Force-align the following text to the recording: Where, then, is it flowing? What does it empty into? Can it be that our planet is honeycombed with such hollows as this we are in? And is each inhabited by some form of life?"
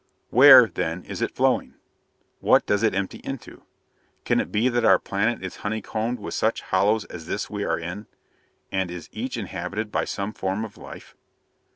Where, 0.31 0.65
then, 0.65 1.03
is 1.03 1.21
it 1.21 1.35
flowing? 1.35 1.75
What 2.39 2.65
does 2.65 2.81
it 2.81 2.95
empty 2.95 3.19
into? 3.23 3.61
Can 4.25 4.39
it 4.39 4.51
be 4.51 4.67
that 4.67 4.83
our 4.83 4.97
planet 4.97 5.43
is 5.45 5.57
honeycombed 5.57 6.17
with 6.17 6.33
such 6.33 6.63
hollows 6.63 7.05
as 7.05 7.27
this 7.27 7.51
we 7.51 7.63
are 7.65 7.77
in? 7.77 8.07
And 8.71 8.89
is 8.89 9.09
each 9.11 9.37
inhabited 9.37 9.91
by 9.91 10.05
some 10.05 10.33
form 10.33 10.65
of 10.65 10.75
life?" 10.75 11.15